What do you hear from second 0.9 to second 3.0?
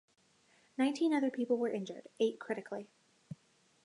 other people were injured, eight critically.